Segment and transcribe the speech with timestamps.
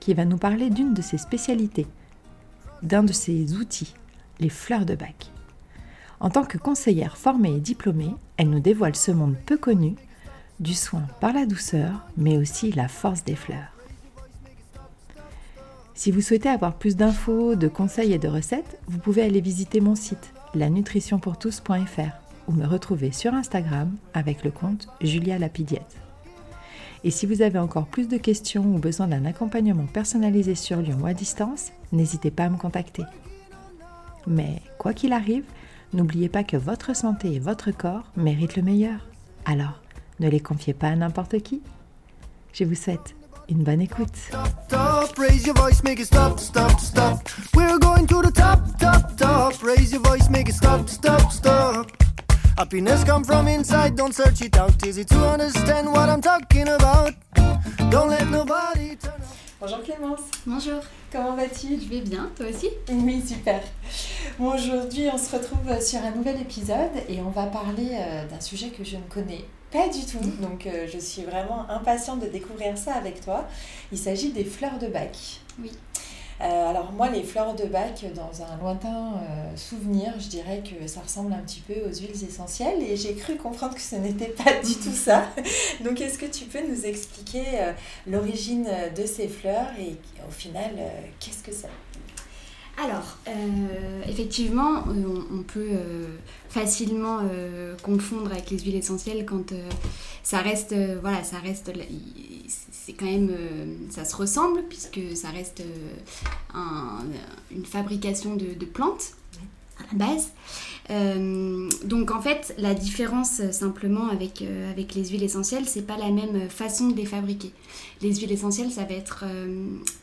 [0.00, 1.86] qui va nous parler d'une de ses spécialités,
[2.82, 3.94] d'un de ses outils,
[4.40, 5.30] les fleurs de bac.
[6.18, 9.94] En tant que conseillère formée et diplômée, elle nous dévoile ce monde peu connu
[10.58, 13.74] du soin par la douceur, mais aussi la force des fleurs.
[15.94, 19.80] Si vous souhaitez avoir plus d'infos, de conseils et de recettes, vous pouvez aller visiter
[19.80, 22.12] mon site lanutritionpourtous.fr
[22.48, 25.96] ou me retrouver sur Instagram avec le compte Julia Lapidiette.
[27.02, 30.98] Et si vous avez encore plus de questions ou besoin d'un accompagnement personnalisé sur Lyon
[31.02, 33.04] ou à distance, n'hésitez pas à me contacter.
[34.26, 35.44] Mais quoi qu'il arrive,
[35.94, 39.06] n'oubliez pas que votre santé et votre corps méritent le meilleur.
[39.46, 39.80] Alors,
[40.20, 41.62] ne les confiez pas à n'importe qui.
[42.52, 43.14] Je vous souhaite
[43.48, 44.10] une bonne écoute.
[52.60, 54.86] Happiness come from inside, don't search it out.
[54.86, 57.14] Easy to understand what I'm talking about.
[57.88, 59.14] Don't let nobody turn
[59.58, 60.20] Bonjour Clémence.
[60.44, 60.82] Bonjour.
[61.10, 61.80] Comment vas-tu?
[61.80, 62.68] Je vais bien, toi aussi?
[62.90, 63.62] Oui, super.
[64.38, 68.40] Bon, aujourd'hui, on se retrouve sur un nouvel épisode et on va parler euh, d'un
[68.42, 70.20] sujet que je ne connais pas du tout.
[70.42, 73.48] Donc, euh, je suis vraiment impatiente de découvrir ça avec toi.
[73.90, 75.16] Il s'agit des fleurs de bac.
[75.62, 75.72] Oui.
[76.42, 80.86] Euh, alors moi, les fleurs de bac, dans un lointain euh, souvenir, je dirais que
[80.86, 84.28] ça ressemble un petit peu aux huiles essentielles et j'ai cru comprendre que ce n'était
[84.28, 85.28] pas du tout ça.
[85.84, 87.72] Donc est-ce que tu peux nous expliquer euh,
[88.06, 89.96] l'origine de ces fleurs et
[90.26, 90.70] au final,
[91.18, 91.68] qu'est-ce que c'est?
[92.82, 93.18] Alors,
[94.08, 95.76] effectivement, on, peut
[96.48, 97.18] facilement
[97.82, 99.52] confondre avec les huiles essentielles quand
[100.22, 101.70] ça reste, voilà, ça reste,
[102.90, 106.58] c'est quand même, euh, ça se ressemble puisque ça reste euh,
[107.52, 109.12] une fabrication de, plantes
[109.78, 110.30] à la base.
[110.90, 116.10] Euh, donc en fait, la différence simplement avec, avec les huiles essentielles, c'est pas la
[116.10, 117.52] même façon de les fabriquer.
[118.02, 119.24] Les huiles essentielles, ça va être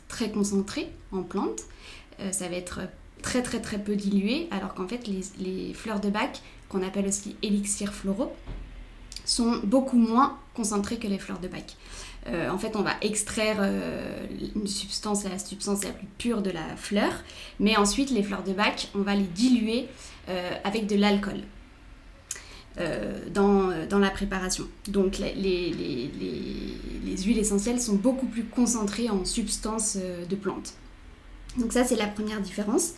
[0.08, 1.64] très concentré en plantes,
[2.30, 2.80] ça va être
[3.20, 7.06] très très très peu dilué, alors qu'en fait les, les, fleurs de bac, qu'on appelle
[7.06, 8.32] aussi élixirs floraux,
[9.26, 11.76] sont beaucoup moins concentrées que les fleurs de bac.
[12.26, 16.50] Euh, en fait, on va extraire euh, une substance, la substance la plus pure de
[16.50, 17.12] la fleur,
[17.58, 19.86] mais ensuite, les fleurs de bac, on va les diluer
[20.28, 21.40] euh, avec de l'alcool.
[23.34, 24.62] Dans, dans, la préparation.
[24.86, 25.72] Donc les, les,
[27.04, 30.74] les, huiles essentielles sont beaucoup plus concentrées en substances de plantes.
[31.56, 32.92] Donc ça c'est la première différence.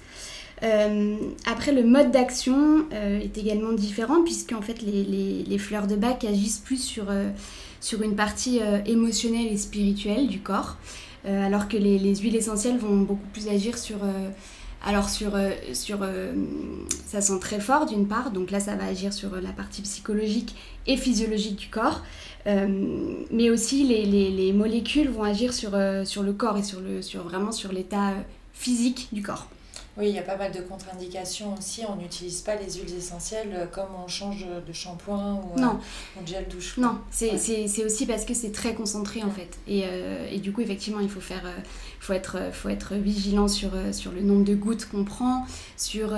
[0.60, 6.59] après le mode d'action est également différent puisque en fait les, fleurs de bac agissent
[6.59, 7.06] plus sur
[7.80, 10.76] sur une partie euh, émotionnelle et spirituelle du corps,
[11.26, 14.04] euh, alors que les, huiles essentielles vont beaucoup plus agir sur...
[14.04, 14.28] Euh,
[14.82, 15.32] alors sur,
[15.74, 15.98] sur
[17.04, 20.54] ça sent très fort d'une part, donc là ça va agir sur la partie psychologique
[20.86, 22.02] et physiologique du corps,
[22.46, 25.72] mais aussi les, les, molécules vont agir sur,
[26.04, 28.14] sur le corps et sur, le, sur vraiment sur l'état
[28.54, 29.50] physique du corps.
[30.00, 31.82] Oui, il y a pas mal de contre-indications aussi.
[31.86, 35.78] On n'utilise pas les huiles essentielles euh, comme on change de shampoing ou, euh, non.
[36.22, 36.78] de gel douche.
[36.78, 37.34] Non, c'est
[37.84, 39.58] aussi parce que c'est très concentré en fait.
[39.68, 41.44] Et, euh, et, du coup, effectivement, il faut, faire,
[42.00, 45.44] faut, être, faut être vigilant sur, sur le nombre de gouttes qu'on prend,
[45.76, 46.16] sur,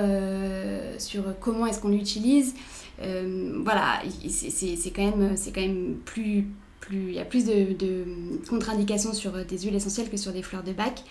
[0.98, 2.54] sur comment est-ce qu'on l'utilise.
[3.00, 6.46] voilà, c'est quand, même, quand même plus
[6.80, 8.04] plus, il y a plus de, de
[8.48, 11.04] contre-indications sur des huiles essentielles que sur des fleurs de bac.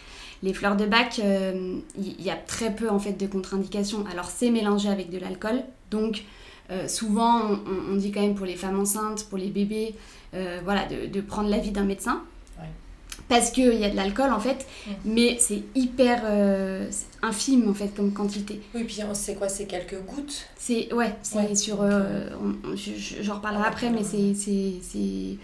[0.43, 4.03] Les fleurs de bac, il euh, y, a très peu en fait de contre-indications.
[4.11, 6.23] Alors c'est mélangé avec de l'alcool, donc
[6.71, 7.59] euh, souvent
[7.91, 9.93] on, dit quand même pour les femmes enceintes, pour les bébés,
[10.33, 12.21] euh, voilà, de, prendre l'avis d'un médecin.
[13.27, 14.67] Parce qu'il y a de l'alcool en fait,
[15.05, 16.23] mais c'est hyper
[17.21, 18.61] infime en fait comme quantité.
[18.75, 19.47] Oui, puis c'est quoi?
[19.47, 20.47] C'est quelques gouttes?
[20.57, 21.77] C'est ouais, c'est sur.
[23.21, 25.37] J'en reparlerai après, mais c'est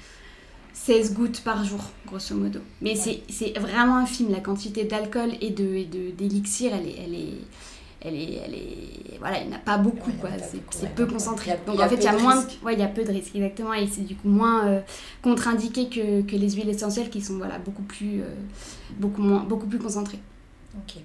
[0.85, 2.59] 16 gouttes par jour, grosso modo.
[2.81, 7.33] Mais c'est vraiment infime, la quantité d'alcool et d'élixir, de, elle, est, elle, est,
[8.01, 9.19] elle, est, elle est...
[9.19, 10.29] Voilà, il n'y en a pas beaucoup, quoi.
[10.69, 11.57] C'est peu concentré.
[11.65, 12.45] Donc en fait, il y a moins...
[12.63, 13.73] Ouais, il y a peu de risques, exactement.
[13.73, 14.81] Et c'est du coup moins euh,
[15.21, 18.35] contre-indiqué que, que, les huiles essentielles qui sont voilà, beaucoup, plus, euh,
[18.97, 20.19] beaucoup, moins, beaucoup plus concentrées.
[20.77, 21.01] Ok.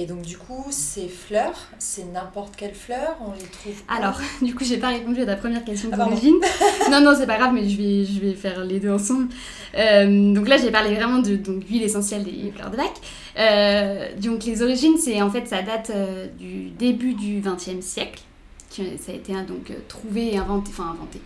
[0.00, 4.54] Et donc du coup, ces fleurs, c'est n'importe quelle fleur On les trouve Alors, du
[4.54, 6.36] coup, j'ai pas répondu à ta première question ah, d'origine.
[6.90, 9.26] non, non, c'est pas grave, mais je vais, je vais faire les deux ensemble.
[9.74, 12.92] Euh, donc là, j'ai parlé vraiment de donc, l'huile essentielle des fleurs de bac.
[13.38, 18.22] Euh, donc les origines, c'est en fait, ça date euh, du début du XXe siècle.
[18.70, 21.20] Ça a été donc trouvé et inventé, enfin inventé.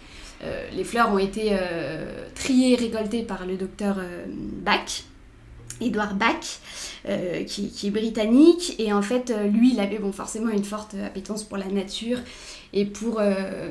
[0.75, 1.51] les fleurs ont été
[2.35, 3.99] triées et récoltées par le docteur
[4.65, 5.05] Bach
[5.83, 6.61] Edward Bach,
[7.09, 8.75] euh, qui, est britannique.
[8.79, 12.19] Et en fait, euh, lui, il avait bon, forcément une forte appétence pour la nature
[12.73, 13.71] et pour, euh,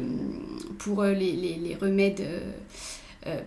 [0.78, 2.24] pour les, les, remèdes,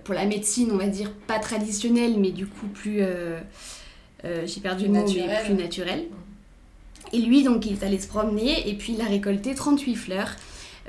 [0.05, 3.03] pour la médecine, on va dire, pas traditionnelle, mais du coup plus...
[4.47, 6.05] J'ai perdu le mot, mais plus naturel.
[7.13, 10.35] Et lui, donc, il est allé se promener et puis il a récolté 38 fleurs.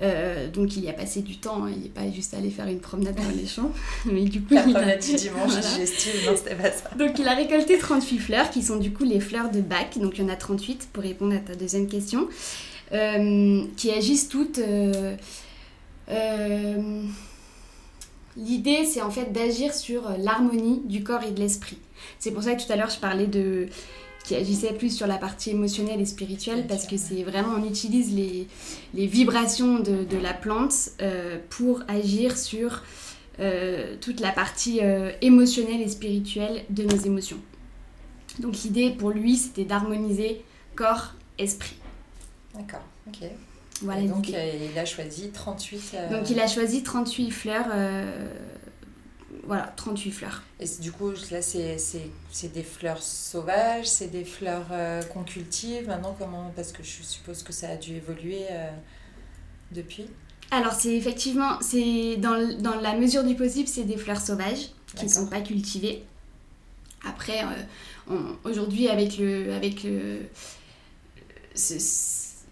[0.02, 1.72] Euh, donc il y a passé du temps, hein.
[1.74, 3.72] il n'est pas juste allé faire une promenade dans les champs.
[4.06, 6.90] Mais du coup, La promenade du dimanche digestive, non, c'était pas ça.
[6.98, 9.98] Donc il a récolté 38 fleurs qui sont du coup les fleurs de bac.
[9.98, 12.28] Donc il y en a 38 pour répondre à ta deuxième question.
[12.94, 14.60] Euh, qui agissent toutes.
[14.60, 15.16] Euh,
[18.38, 21.80] l'idée, c'est en fait d'agir sur l'harmonie du corps et de l'esprit.
[22.20, 23.68] C'est pour ça que tout à l'heure, je parlais de
[24.26, 28.14] qui agissait plus sur la partie émotionnelle et spirituelle parce que c'est vraiment, on utilise
[28.14, 28.48] les,
[28.96, 32.84] les vibrations de, de, la plante euh, pour agir sur
[33.40, 37.38] euh, toute la partie euh, émotionnelle et spirituelle de nos émotions.
[38.40, 40.44] Donc l'idée pour lui, c'était d'harmoniser
[40.76, 41.78] corps, esprit.
[42.56, 43.30] D'accord, ok.
[43.82, 45.96] Voilà, donc il a choisi 38...
[46.10, 47.68] Donc il a choisi 38 fleurs
[49.46, 50.44] voilà, 38 fleurs.
[50.60, 51.78] Et du coup, là, c'est
[52.54, 57.44] des fleurs sauvages, c'est des fleurs euh, qu'on cultive maintenant comment Parce que je suppose
[57.44, 58.70] que ça a dû évoluer euh,
[59.72, 60.08] depuis?
[60.52, 65.06] Alors, c'est effectivement, c'est dans, dans, la mesure du possible, c'est des fleurs sauvages qui
[65.06, 66.04] ne sont pas cultivées.
[67.08, 67.44] Après,
[68.10, 69.54] euh, aujourd'hui, avec le.
[69.54, 70.22] Avec le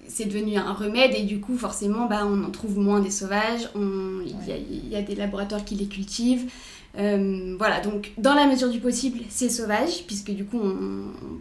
[0.06, 3.70] c'est devenu un remède et du coup forcément bah, on en trouve moins des sauvages,
[3.76, 6.52] il y, y, a des laboratoires qui les cultivent,
[6.96, 10.62] euh, voilà, donc dans la mesure du possible, c'est sauvage, puisque du coup,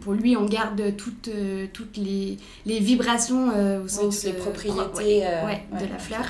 [0.01, 4.23] pour lui, on garde toutes, euh, toutes les, les vibrations euh, au sens...
[4.23, 6.25] les propriétés de la fleur.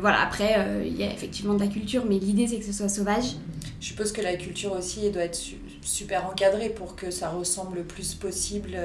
[0.00, 2.88] voilà, après, il y a effectivement de la culture, mais l'idée, c'est que ce soit
[2.88, 3.36] sauvage.
[3.80, 5.40] Je suppose que la culture aussi doit être
[5.82, 8.78] super encadrée pour que ça ressemble le plus possible.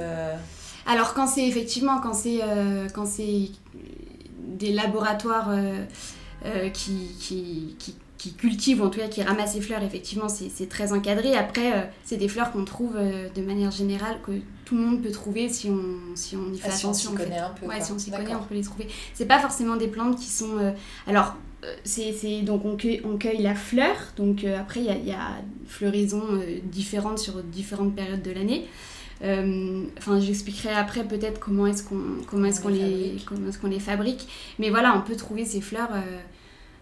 [0.87, 2.39] Alors, quand c'est effectivement, quand c'est
[2.95, 3.49] quand c'est
[4.39, 5.51] des laboratoires
[6.73, 10.69] qui, qui, qui qui cultivent ou en tout cas qui ramassent les fleurs, effectivement, c'est
[10.69, 11.35] très encadré.
[11.35, 14.33] Après, euh, c'est des fleurs qu'on trouve euh, de manière générale, que
[14.65, 16.93] tout le monde peut trouver si on, si on y fait attention.
[16.93, 17.65] Si on s'y connaît un peu.
[17.65, 18.89] Ouais, si on s'y connaît, on peut les trouver.
[19.13, 20.57] C'est pas forcément des plantes qui sont.
[20.59, 20.71] Euh,
[21.07, 21.35] alors,
[21.83, 25.41] c'est donc on cueille, on cueille, la fleur, donc après, il y a, y a,
[25.65, 26.23] floraison
[26.63, 28.65] différentes sur différentes périodes de l'année.
[29.97, 33.79] Enfin, j'expliquerai après peut-être comment est-ce qu'on comment est-ce qu'on les, comment est-ce qu'on les
[33.79, 34.27] fabrique.
[34.57, 36.19] Mais voilà, on peut trouver ces fleurs euh,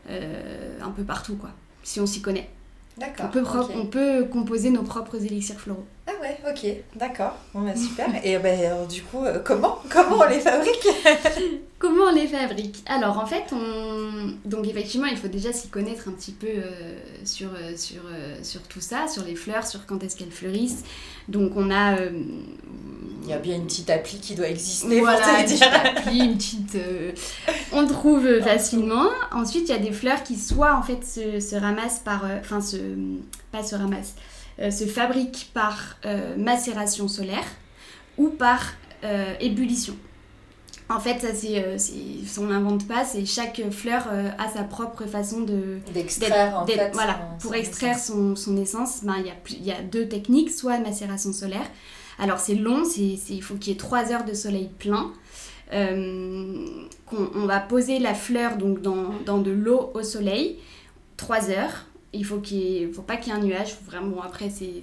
[0.09, 1.51] un peu partout, quoi,
[1.83, 2.49] si on s'y connaît.
[2.97, 3.27] D'accord.
[3.27, 3.43] On peut,
[3.75, 5.85] on peut composer nos propres élixirs floraux.
[6.07, 7.35] Ah ouais, ok, d'accord.
[7.53, 8.07] Bon, bah, super.
[8.23, 10.87] Et ben, du coup, euh, comment, comment on les fabrique?
[11.79, 12.83] Comment on les fabrique?
[12.87, 14.33] Alors, en fait, on...
[14.45, 18.01] donc effectivement, il faut déjà s'y connaître un petit peu euh, sur, sur,
[18.41, 20.83] sur tout ça, sur les fleurs, sur quand est-ce qu'elles fleurissent.
[21.27, 21.97] Donc, on a
[23.27, 25.01] il y a bien une petite appli qui doit exister.
[25.01, 26.75] Voilà, pour te une petite appli, une petite.
[26.75, 27.11] Euh,
[27.73, 29.09] on trouve facilement.
[29.33, 32.23] Ensuite, il y a des fleurs qui soit en fait se, se ramassent par.
[32.23, 32.77] Euh, enfin, se.
[33.51, 34.15] Pas se ramassent.
[34.59, 35.99] Euh, se fabriquent par
[36.37, 37.45] macération solaire
[38.17, 38.73] ou par
[39.39, 39.95] ébullition.
[40.89, 44.07] En fait, ça c'est, on n'invente pas, c'est chaque fleur
[44.39, 46.89] a sa propre façon de d'extraire en fait.
[46.93, 50.49] Voilà, pour extraire son, son essence, ben, il y, a, il y a deux techniques,
[50.49, 51.69] soit macération solaire,
[52.19, 55.11] alors c'est long, il faut qu'il y ait 3 heures de soleil plein.
[55.73, 60.59] Euh, on, va poser la fleur donc dans, de l'eau au soleil,
[61.17, 61.85] 3 heures.
[62.13, 63.75] Il faut qu'il faut pas qu'il y ait un nuage.
[63.85, 64.81] vraiment, après, c'est,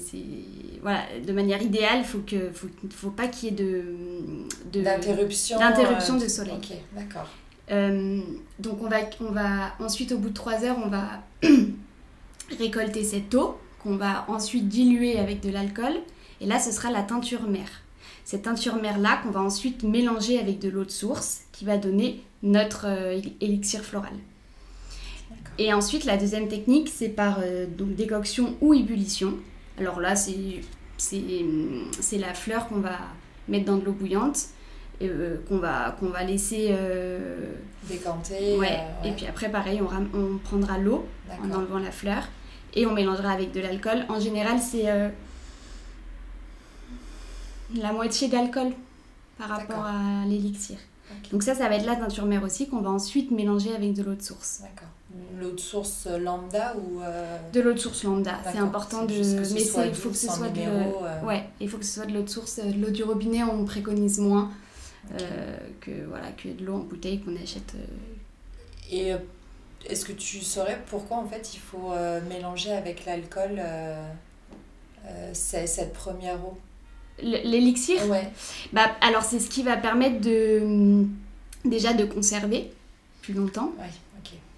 [0.83, 5.59] voilà, de manière idéale, il faut que, faut, faut pas qu'il y ait de, d'interruption,
[5.59, 6.55] d'interruption de soleil.
[6.55, 7.29] Ok, d'accord.
[7.71, 8.21] Euh,
[8.59, 11.23] donc on va, on va ensuite, au bout de 3 heures, on va
[12.59, 15.95] récolter cette eau qu'on va ensuite diluer avec de l'alcool
[16.41, 17.83] et là, ce sera la teinture mère.
[18.25, 22.23] Cette teinture mère-là qu'on va ensuite mélanger avec de l'eau de source qui va donner
[22.43, 24.13] notre euh, élixir floral.
[25.59, 29.35] Et ensuite, la deuxième technique, c'est par euh, donc décoction ou ébullition.
[29.79, 30.63] Alors là, c'est
[32.13, 32.99] la fleur qu'on va
[33.49, 34.39] mettre dans de l'eau bouillante,
[35.03, 36.75] euh, qu'on va, qu'on va laisser
[37.89, 38.57] décanter.
[38.57, 38.81] Ouais.
[39.05, 41.07] Et puis après, pareil, on, on prendra l'eau
[41.43, 42.25] en enlevant la fleur
[42.75, 44.07] et on mélangera avec de l'alcool.
[44.09, 44.87] En général, c'est
[47.75, 48.73] la moitié d'alcool
[49.39, 50.79] par rapport à l'élixir.
[51.33, 54.03] Donc ça, ça va être la teinture mère aussi qu'on va ensuite mélanger avec de
[54.03, 54.61] l'eau de source.
[54.63, 54.89] D'accord.
[55.41, 58.39] L'eau de source lambda ou euh, De l'eau de source lambda.
[58.51, 59.15] C'est important de.
[59.55, 60.61] mais il faut que ce soit de.
[60.61, 61.23] Euh.
[61.23, 62.59] Ouais, il faut que ce soit de l'eau de source.
[62.59, 64.51] De l'eau du robinet, on préconise moins
[65.21, 67.75] euh, que voilà que de l'eau en bouteille qu'on achète.
[68.91, 69.13] Et
[69.89, 71.93] est-ce que tu saurais pourquoi en fait il faut
[72.29, 73.61] mélanger avec l'alcool
[75.33, 76.59] cette première eau?
[77.23, 78.05] L'élixir?
[78.09, 78.29] Ouais.
[78.73, 81.05] Bah, alors c'est ce qui va permettre de
[81.65, 82.73] déjà de conserver
[83.23, 83.73] plus longtemps.
[83.79, 83.91] Ouais,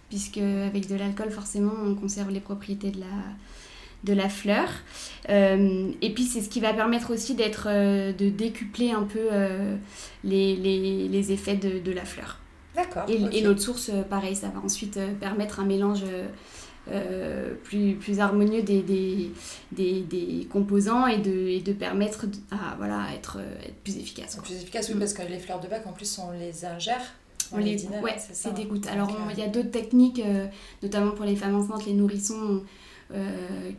[0.08, 3.06] Puisque avec de l'alcool forcément on conserve les propriétés de la,
[4.04, 4.68] de la fleur.
[5.28, 9.28] Euh, et puis c'est ce qui va permettre aussi d'être euh, de décupler un peu
[9.32, 9.76] euh,
[10.24, 12.40] les, les, les, effets de, de la fleur.
[12.74, 13.04] D'accord.
[13.08, 16.04] Et, et l'eau de source, pareil, ça va ensuite permettre un mélange
[17.64, 19.32] plus, plus harmonieux des, des,
[19.72, 24.38] des, des, composants et de, et de permettre à voilà, être, être plus efficace.
[24.44, 27.00] Plus efficace, oui, parce que les fleurs de bac, en plus, on les ingère.
[27.52, 28.86] On, les, ouais, c'est des gouttes.
[28.86, 30.46] Alors, euh, il y a d'autres techniques, euh,
[30.82, 32.62] notamment pour les femmes enceintes, les nourrissons,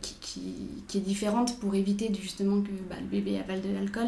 [0.00, 0.40] qui, qui,
[0.88, 4.06] qui, est différente pour éviter justement que bah, le bébé avale de l'alcool.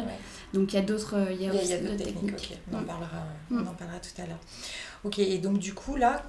[0.51, 2.57] Donc il y a d'autres il y a, d'autres techniques.
[2.71, 2.85] On, en mm.
[2.85, 3.67] parlera, on mm.
[3.67, 4.39] en parlera tout à l'heure.
[5.03, 6.23] Ok, et donc du coup, là,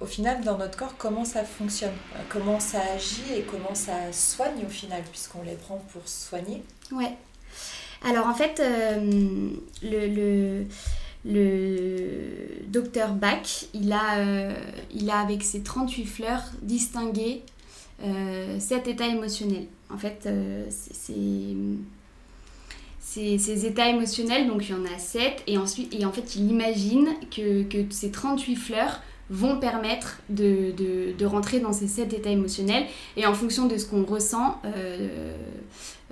[0.00, 1.92] au final, dans notre corps, comment ça fonctionne?
[2.28, 6.64] Comment ça agit et comment ça soigne au final, puisqu'on les prend pour soigner?
[6.90, 7.16] Ouais.
[8.04, 9.50] Alors en fait, euh,
[9.82, 10.66] le, le,
[11.24, 14.54] le, docteur Bach, il a, euh,
[15.12, 17.42] avec ses 38 fleurs distingué
[18.04, 19.66] euh, états émotionnels.
[19.90, 20.28] En fait,
[20.70, 21.14] c'est
[23.12, 26.50] ces, états émotionnels, donc il y en a 7, et, ensuite, et en fait il
[26.50, 29.00] imagine que, que ces 38 fleurs
[29.30, 32.86] vont permettre de, rentrer dans ces 7 états émotionnels,
[33.16, 35.34] et en fonction de ce qu'on ressent, euh,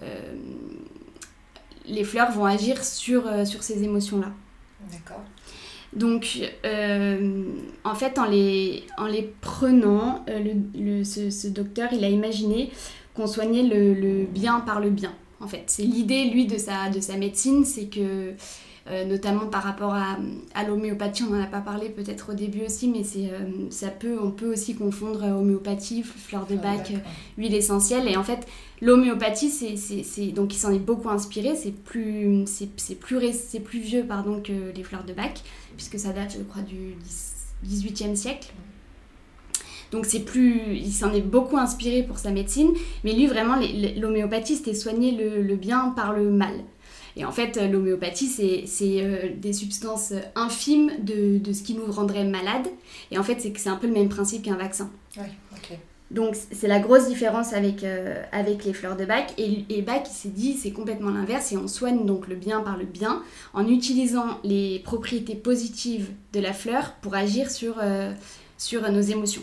[0.03, 0.35] euh,
[1.87, 4.33] les fleurs vont agir sur, euh, sur ces émotions-là.
[4.91, 5.23] D'accord.
[5.93, 6.39] Donc,
[7.85, 12.71] en fait, en les, en les prenant, le, ce, ce, docteur, il a imaginé
[13.15, 15.65] qu'on soignait le, le bien par le bien en fait.
[15.67, 18.35] C'est l'idée, lui, de sa, de sa médecine, c'est que,
[18.89, 20.17] euh, notamment par rapport à,
[20.55, 23.89] à l'homéopathie, on n'en a pas parlé peut-être au début aussi, mais c'est, euh, ça
[23.89, 26.93] peut, on peut aussi confondre homéopathie, fleur de bac,
[27.37, 28.09] huile essentielle.
[28.09, 28.47] Et en fait,
[28.81, 33.61] l'homéopathie, c'est, c'est, donc il s'en est beaucoup inspiré, c'est plus, c'est, c'est plus, c'est
[33.61, 35.43] plus vieux pardon, que les fleurs de bac,
[35.77, 36.97] puisque ça date, je crois, du
[37.67, 38.53] 18e siècle.
[39.91, 42.71] Donc c'est plus, il s'en est beaucoup inspiré pour sa médecine,
[43.03, 43.57] mais lui vraiment
[43.99, 46.55] l'homéopathie c'était soigner le, bien par le mal.
[47.17, 48.29] Et en fait l'homéopathie
[48.67, 52.69] c'est euh, des substances infimes de, de, ce qui nous rendrait malade.
[53.11, 54.91] Et en fait c'est un peu le même principe qu'un vaccin.
[55.17, 55.79] Oui, ok.
[56.11, 59.33] Donc c'est la grosse différence avec, euh, avec les fleurs de bac.
[59.39, 62.61] Et, et Bach il s'est dit c'est complètement l'inverse et on soigne donc le bien
[62.61, 63.23] par le bien
[63.55, 68.13] en utilisant les propriétés positives de la fleur pour agir sur, euh,
[68.59, 69.43] sur nos émotions.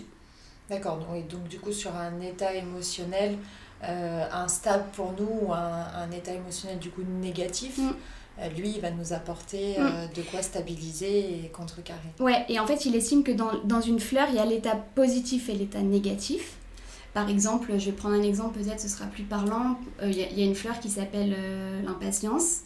[0.70, 3.38] D'accord, donc, donc du coup sur un état émotionnel
[3.84, 7.94] euh, instable pour nous ou un, état émotionnel du coup négatif, mm.
[8.40, 10.14] euh, lui il va nous apporter euh, mm.
[10.16, 12.10] de quoi stabiliser et contrecarrer.
[12.20, 14.76] Ouais, et en fait il estime que dans, dans une fleur il y a l'état
[14.96, 16.56] positif et l'état négatif.
[17.14, 19.80] Par exemple, je vais prendre un exemple, peut-être ce sera plus parlant.
[20.04, 21.36] Il y, y, a une fleur qui s'appelle
[21.84, 22.60] l'impatience.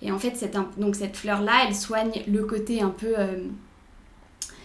[0.00, 3.14] Et en fait, cette, donc cette fleur-là, elle soigne le côté un peu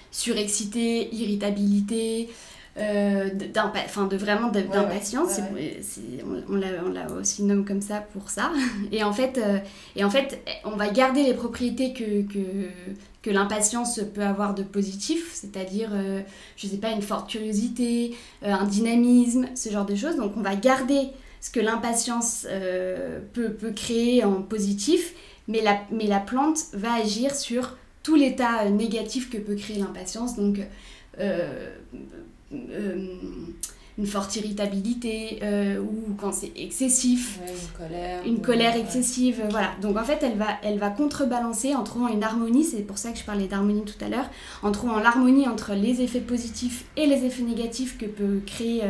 [0.09, 2.29] surexcité, irritabilité,
[2.79, 5.39] euh, de vraiment d'impatience.
[6.49, 8.51] on, l'a aussi nomme comme ça pour ça.
[8.91, 9.59] Et en fait, euh,
[9.95, 12.69] et en fait on va garder les propriétés que, que,
[13.21, 16.21] que l'impatience peut avoir de positif, c'est-à-dire, euh,
[16.55, 20.15] je sais pas, une forte curiosité, euh, un dynamisme, ce genre de choses.
[20.15, 21.09] Donc on va garder
[21.41, 22.47] ce que l'impatience
[23.33, 25.13] peut, peut créer en positif,
[25.47, 30.35] mais la, mais la plante va agir sur tout l'état négatif que peut créer l'impatience.
[30.35, 30.59] Donc,
[31.19, 31.75] euh,
[32.51, 39.71] une forte irritabilité euh, ou quand c'est excessif, une colère, une colère excessive, voilà.
[39.81, 43.11] Donc en fait, elle va, elle va contrebalancer en trouvant une harmonie, c'est pour ça
[43.11, 44.29] que je parlais d'harmonie tout à l'heure,
[44.61, 48.83] en trouvant l'harmonie entre les effets positifs et les effets négatifs que peut créer...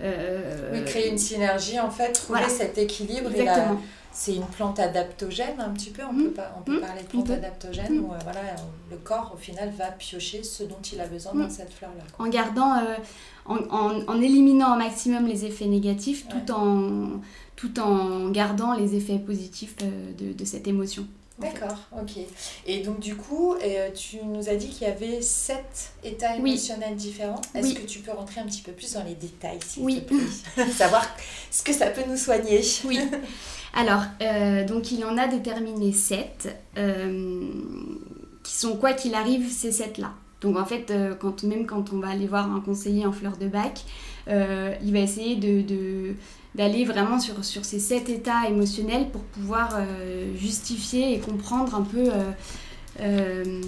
[0.00, 3.80] Euh, oui, créer une synergie en fait, trouver cet équilibre Exactement
[4.12, 6.24] c'est une plante adaptogène un petit peu, on mmh.
[6.24, 6.80] peut, pas, on peut mmh.
[6.80, 8.04] parler de plante adaptogène mmh.
[8.04, 8.40] où euh, voilà,
[8.90, 12.04] le corps au final va piocher ce dont il a besoin dans cette fleur-là.
[12.18, 12.94] En gardant, euh,
[13.46, 17.20] en, en, en, éliminant au maximum les effets négatifs tout, en,
[17.56, 21.06] tout en gardant les effets positifs euh, de, de cette émotion.
[21.42, 22.12] D'accord, ok.
[22.66, 26.96] Et donc du coup, euh, tu nous as dit qu'il y avait sept états émotionnels
[26.96, 27.40] différents.
[27.54, 30.02] Est-ce que tu peux rentrer un petit peu plus dans les détails, s'il oui.
[30.02, 31.06] te plaît Savoir
[31.50, 32.62] ce que ça peut nous soigner.
[32.84, 33.00] Oui.
[33.74, 37.50] Alors, euh, donc il y en a déterminé sept, euh,
[38.42, 40.12] qui sont quoi qu'il arrive, ces sept-là.
[40.40, 43.46] Donc en fait, quand, même quand on va aller voir un conseiller en fleur de
[43.46, 43.80] bac,
[44.26, 46.16] il va essayer de
[46.54, 51.82] d'aller vraiment sur, sur ces sept états émotionnels pour pouvoir euh, justifier et comprendre un
[51.82, 52.30] peu euh,
[53.00, 53.60] euh,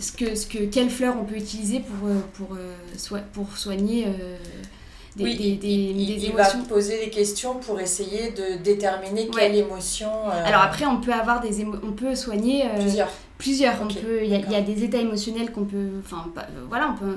[0.00, 2.56] ce que, ce que, quelle fleur on peut utiliser pour, pour,
[3.32, 4.08] pour soigner
[5.14, 6.58] des, oui, des, des, il, des il émotions.
[6.62, 10.10] va poser des questions pour essayer de déterminer quelle émotion.
[10.28, 13.12] Alors après, on peut avoir des on peut soigner plusieurs.
[13.38, 13.74] Plusieurs.
[13.82, 14.20] On peut.
[14.22, 15.88] Il y, y, a des états émotionnels qu'on peut.
[16.00, 16.30] Enfin,
[16.68, 17.16] voilà, on peut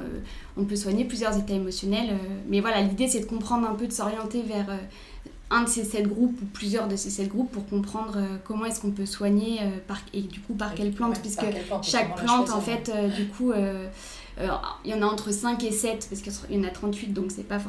[0.57, 2.15] on peut soigner plusieurs états émotionnels.
[2.49, 4.65] mais voilà, l'idée c'est de comprendre un peu, de s'orienter vers
[5.49, 8.65] un de ces sept groupes ou plusieurs de ces sept groupes pour comprendre euh, comment
[8.65, 11.45] est-ce qu'on peut soigner euh, par, et du coup par quelle plante, puisque
[11.83, 16.07] chaque plante en fait, euh, du coup, il y en a entre 5 et 7,
[16.09, 17.59] parce qu'il y en a 38, donc c'est pas,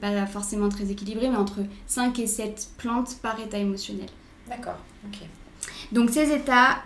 [0.00, 4.08] pas forcément très équilibré, mais entre 5 et 7 plantes par état émotionnel.
[4.48, 5.18] D'accord, ok.
[5.92, 6.78] Donc ces états,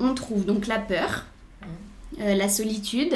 [0.00, 1.24] on trouve donc la peur,
[1.62, 2.24] mmh.
[2.34, 3.14] la solitude,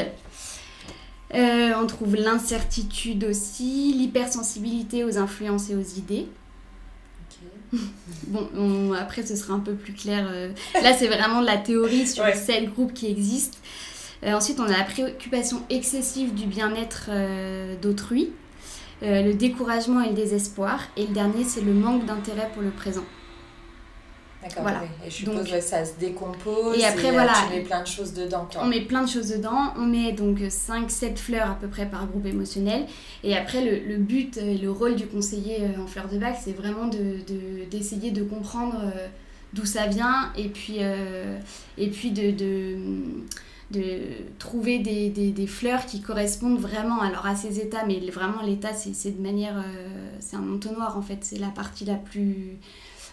[1.33, 6.26] on trouve l'incertitude aussi, l'hypersensibilité aux influences et aux idées,
[8.26, 10.26] bon, après, ce sera un peu plus clair.
[10.30, 10.52] Euh.
[10.83, 12.35] Là, c'est vraiment de la théorie sur ouais.
[12.35, 13.59] sept groupes qui existent.
[14.25, 18.30] Euh, ensuite, on a la préoccupation excessive du bien-être euh, d'autrui,
[19.02, 20.83] le découragement et le désespoir.
[20.97, 23.04] Et le dernier, c'est le manque d'intérêt pour le présent.
[24.43, 24.83] D'accord, voilà.
[25.07, 26.79] Et je suppose que ça se décompose.
[26.79, 27.33] Et après, voilà.
[27.47, 28.49] Tu mets plein de choses dedans.
[28.59, 29.75] On met plein de choses dedans.
[29.77, 32.87] On met donc 5-7 fleurs à peu près par groupe émotionnel.
[33.23, 36.39] Et après, le, le but et le rôle du conseiller euh, en fleurs de bac,
[36.43, 36.87] c'est vraiment
[37.71, 39.09] d'essayer de, de, comprendre euh,
[39.53, 41.39] d'où ça vient et puis, euh,
[41.77, 42.77] et puis de, de,
[43.73, 44.01] de
[44.39, 47.85] trouver des, des, des, fleurs qui correspondent vraiment alors à ces états.
[47.85, 49.63] Mais vraiment, l'état, c'est de manière.
[50.19, 51.19] c'est un entonnoir en fait.
[51.21, 52.57] C'est la partie la plus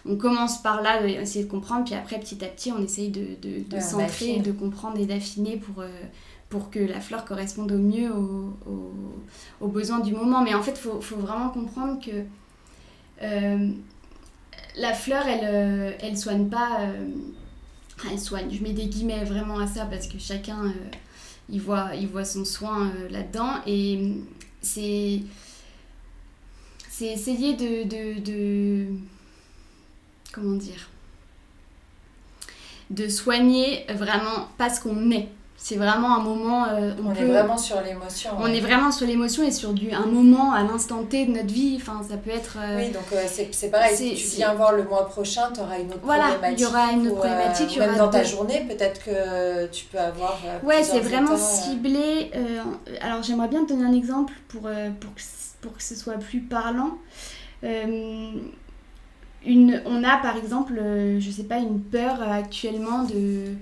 [0.07, 3.27] on commence par là, essayer de comprendre, puis après, petit à petit, on essaye de,
[3.41, 5.89] de, de centrer, de comprendre et d'affiner pour, euh,
[6.49, 8.09] pour que la fleur corresponde au mieux
[9.61, 10.41] aux, besoins du moment.
[10.43, 12.23] Mais en fait, il faut, faut, vraiment comprendre que
[13.21, 13.71] euh,
[14.77, 16.79] la fleur, elle, euh, elle soigne pas.
[18.09, 20.73] elle soigne, je mets des guillemets vraiment à ça parce que chacun,
[21.49, 23.55] il, voit, il voit son soin là-dedans.
[23.65, 24.13] Et
[24.61, 25.21] c'est.
[26.89, 27.87] C'est essayer de,
[28.19, 28.87] de
[30.37, 30.89] comment dire,
[32.89, 35.29] de soigner vraiment parce qu'on est.
[35.59, 36.65] C'est vraiment un moment.
[36.65, 38.29] Euh, on, est vraiment sur l'émotion.
[38.37, 41.51] On est vraiment sur l'émotion et sur du, un moment à l'instant T de notre
[41.51, 41.79] vie.
[41.81, 42.57] Enfin, ça peut être.
[42.61, 43.97] Euh, oui, donc euh, c'est pareil.
[43.97, 46.59] Si tu viens voir le mois prochain, tu auras une autre voilà, problématique.
[46.59, 47.79] il y aura une autre problématique.
[47.79, 50.39] même dans ta journée, peut-être que tu peux avoir.
[50.63, 52.29] ouais, c'est vraiment ciblé.
[53.01, 55.21] alors, j'aimerais bien te donner un exemple pour, pour, que,
[55.61, 56.99] pour que ce soit plus parlant
[59.45, 63.53] on a par exemple, euh, je sais pas, une peur actuellement de.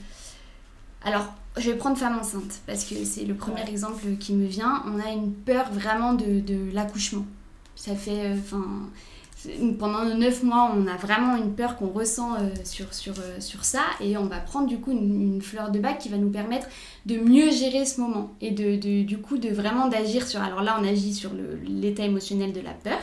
[1.03, 4.83] Alors, je vais prendre femme enceinte parce que c'est le premier exemple qui me vient.
[4.87, 7.25] On a une peur vraiment de, l'accouchement.
[7.75, 8.31] Ça fait.
[8.31, 8.65] Euh, enfin.
[9.77, 13.83] pendant neuf mois, on a vraiment une peur qu'on ressent euh, sur, sur, sur ça
[14.01, 16.67] et on va prendre du coup une, fleur de bac qui va nous permettre
[17.05, 20.41] de mieux gérer ce moment et de, du coup de vraiment d'agir sur...
[20.41, 21.31] Alors là, on agit sur
[21.67, 22.99] l'état émotionnel de la peur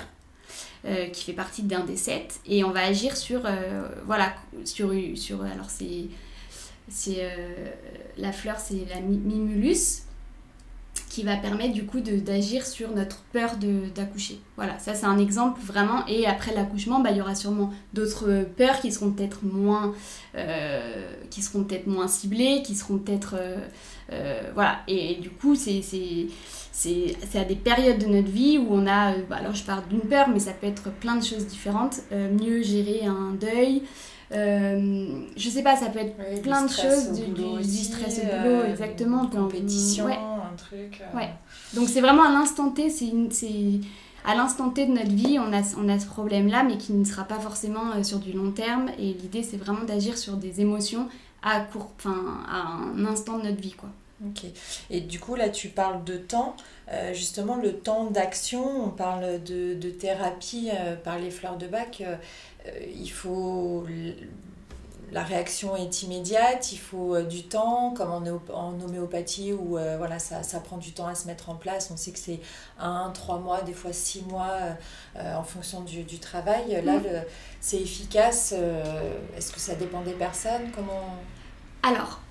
[0.84, 2.40] euh, qui fait partie d'un des sept.
[2.44, 6.06] Et on va agir sur, euh, voilà, sur, sur alors c'est,
[6.88, 7.66] c'est euh,
[8.18, 10.02] la fleur, c'est la mimulus
[11.08, 13.52] qui va permettre du coup d'agir sur notre peur
[13.94, 14.40] d'accoucher.
[14.56, 16.04] Voilà, ça c'est un exemple vraiment.
[16.08, 19.94] Et après l'accouchement, bah, il y aura sûrement d'autres peurs qui seront peut-être moins,
[21.30, 23.36] qui seront peut-être moins ciblées, qui seront peut-être...
[24.54, 25.82] voilà, et, et, du coup c'est
[26.72, 29.86] c'est à des périodes de notre vie où on a, euh, bah, alors je parle
[29.88, 33.82] d'une peur, mais ça peut être plein de choses différentes, euh, mieux gérer un deuil,
[34.34, 38.54] euh, je sais pas, ça peut être plein de choses, du, du, stress au boulot,
[38.54, 39.26] euh, exactement.
[39.26, 41.02] compétition, un truc.
[41.14, 41.30] Ouais.
[41.74, 43.10] Donc c'est vraiment à l'instant T, c'est
[44.24, 47.04] à l'instant T de notre vie, on a, on a ce problème-là, mais qui ne
[47.04, 48.88] sera pas forcément sur du long terme.
[48.98, 51.08] Et l'idée, c'est vraiment d'agir sur des émotions
[51.42, 53.90] à court, enfin, à un instant de notre vie, quoi.
[54.26, 54.44] Ok.
[54.90, 56.56] Et du coup, là, tu parles de temps.
[56.90, 61.66] Euh, justement, le temps d'action, on parle de, de thérapie euh, par les fleurs de
[61.66, 62.02] bac.
[62.06, 62.16] Euh,
[62.94, 63.86] il faut
[65.10, 68.22] la réaction est immédiate, il faut du temps, comme en,
[68.54, 71.90] en homéopathie où voilà, ça, ça, prend du temps à se mettre en place.
[71.92, 72.40] On sait que c'est
[72.78, 74.56] un, trois mois, des fois six mois
[75.16, 76.80] en fonction du, du travail.
[76.82, 77.24] Là, mm.
[77.60, 78.54] c'est efficace.
[79.36, 80.70] Est-ce que ça dépend des personnes?
[80.74, 81.18] Comment?
[81.82, 82.22] Alors,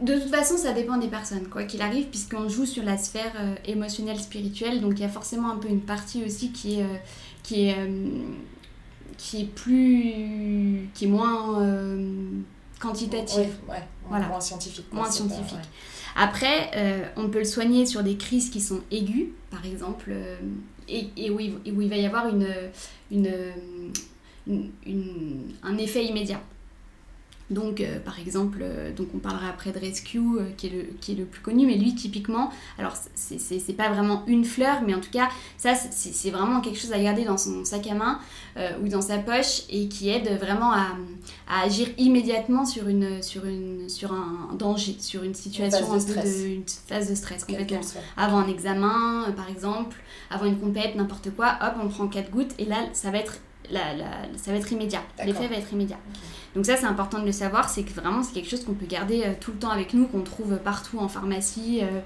[0.00, 3.32] de toute façon, ça dépend des personnes, quoi qu'il arrive, puisqu'on joue sur la sphère
[3.38, 4.80] euh, émotionnelle, spirituelle.
[4.80, 6.96] Donc il y a forcément un peu une partie aussi qui est, euh,
[7.42, 8.08] qui est, euh,
[9.18, 10.88] qui est plus.
[10.94, 11.62] qui est moins
[12.80, 13.50] quantitative.
[14.08, 14.26] voilà.
[14.26, 14.86] moins scientifique.
[14.92, 15.58] moins scientifique.
[16.16, 16.70] Après,
[17.16, 20.12] on peut le soigner sur des crises qui sont aiguës, par exemple,
[20.88, 22.48] et, et, où il, où il, va y avoir une,
[23.10, 23.30] une,
[24.46, 26.40] une un effet immédiat.
[27.50, 30.82] Donc, euh, par exemple, euh, donc on parlera après de Rescue, euh, qui, est le,
[31.00, 34.94] qui est le plus connu, mais lui, typiquement, alors c'est pas vraiment une fleur, mais
[34.94, 38.20] en tout cas, ça, c'est vraiment quelque chose à garder dans son sac à main
[38.82, 40.88] ou dans sa poche et qui aide vraiment à,
[41.48, 46.06] à, agir immédiatement sur, une, sur, une, sur un danger, sur une situation, une phase
[46.06, 47.80] de stress, une phase de stress complètement.
[48.16, 49.96] Avant un examen, par exemple,
[50.30, 53.38] avant une compète, n'importe quoi, hop, on prend quatre gouttes et là, ça va être,
[53.70, 55.02] la, la, ça va être immédiat.
[55.24, 55.98] L'effet va être immédiat.
[56.54, 58.86] Donc ça, c'est important de le savoir, c'est que vraiment, c'est quelque chose qu'on peut
[58.86, 61.80] garder euh, tout le temps avec nous, qu'on trouve partout en pharmacie.
[61.82, 62.00] Euh,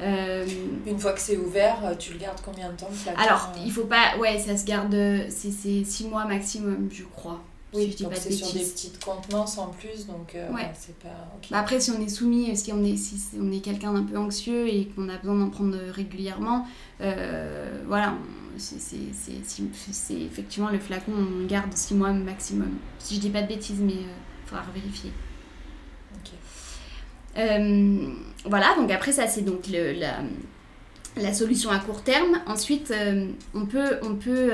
[0.00, 0.46] euh,
[0.86, 4.16] Une fois que c'est ouvert, tu le gardes combien de temps Alors, il faut pas...
[4.18, 4.96] Ouais, ça se garde...
[5.28, 7.40] C'est 6 mois maximum, je crois.
[7.72, 10.70] Oui, donc c'est sur des petites contenances en plus, donc ouais.
[10.74, 11.08] c'est pas...
[11.50, 14.18] Bah, après, si on est soumis, si on est, si on est quelqu'un d'un peu
[14.18, 16.66] anxieux et qu'on a besoin d'en prendre régulièrement,
[16.98, 18.14] voilà,
[18.60, 22.78] c'est effectivement le flacon, on garde 6 mois maximum.
[22.98, 25.12] Si je dis pas de bêtises, mais il euh, faudra vérifier.
[27.38, 28.12] Euh,
[28.44, 30.18] voilà, donc après ça c'est donc le, la,
[31.20, 32.40] la, solution à court terme.
[32.46, 34.52] Ensuite, euh, on peut, on peut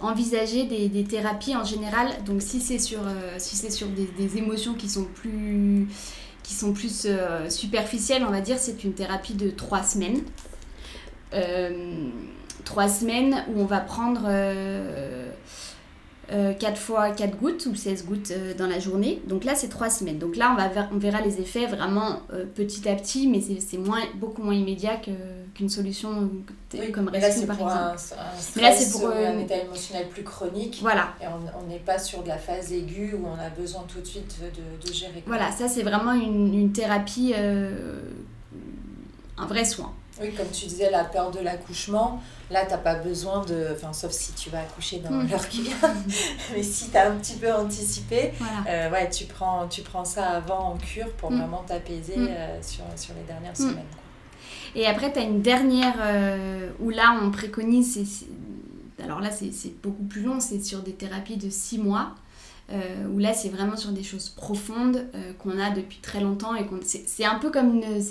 [0.00, 2.08] envisager des, thérapies en général.
[2.26, 3.00] Donc si c'est sur,
[3.38, 5.88] sur des, émotions qui sont plus,
[6.42, 7.08] qui sont plus
[7.48, 10.20] superficielles, on va dire, c'est une thérapie de 3 semaines
[12.68, 15.30] trois semaines où on va prendre euh,
[16.30, 19.22] euh, 4 fois 4 gouttes ou 16 gouttes euh, dans la journée.
[19.26, 20.18] Donc là, c'est 3 semaines.
[20.18, 24.02] Donc là, on, va verra les effets vraiment euh, petit à petit, mais c'est moins,
[24.16, 24.96] beaucoup moins immédiat
[25.58, 26.30] qu'une solution
[26.92, 28.14] comme Rescue, par exemple.
[28.16, 28.24] Un,
[28.56, 30.78] mais là, c'est pour un état émotionnel plus chronique.
[30.80, 31.14] Voilà.
[31.20, 34.06] Et on n'est pas sur de la phase aiguë où on a besoin tout de
[34.06, 35.22] suite de, de gérer.
[35.26, 37.34] Voilà, ça, c'est vraiment une, une thérapie,
[39.36, 39.92] un vrai soin.
[40.20, 43.68] Oui, comme tu disais, la peur de l'accouchement, là, tu n'as pas besoin de.
[43.72, 45.28] Enfin, sauf si tu vas accoucher dans mm.
[45.28, 45.94] l'heure qui vient.
[46.54, 48.32] Mais si tu as un petit peu anticipé,
[48.68, 51.38] euh, ouais, tu, prends, tu prends ça avant en cure pour mm.
[51.38, 52.28] vraiment t'apaiser mm.
[52.28, 53.84] euh, sur, sur les dernières semaines.
[54.74, 58.26] Et après, tu as une dernière euh, où là, on préconise.
[59.02, 62.14] Alors là, c'est beaucoup plus long, c'est sur des thérapies de 6 mois.
[62.70, 65.06] où là c'est vraiment sur des choses profondes
[65.38, 68.02] qu'on a depuis très longtemps et qu'on c'est un peu comme une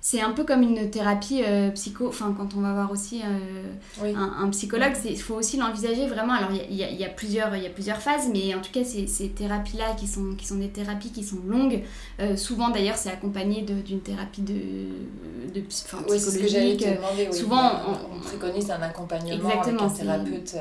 [0.00, 4.14] c'est un peu comme une thérapie euh, psycho, enfin quand on va voir aussi euh,
[4.14, 6.34] un, psychologue, il faut aussi l'envisager vraiment.
[6.34, 9.08] Alors il y, y, a, plusieurs, y a plusieurs phases, mais en tout cas ces,
[9.08, 11.82] ces thérapies-là qui sont, qui sont des thérapies qui sont longues,
[12.20, 16.86] euh, souvent d'ailleurs c'est accompagné d'une thérapie de, de psychologique.
[17.32, 17.72] souvent
[18.12, 20.56] on, préconise un accompagnement avec un thérapeute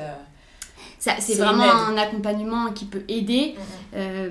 [0.99, 3.55] c'est vraiment un accompagnement qui peut aider.
[3.55, 3.63] Mhm.
[3.95, 4.29] Euh,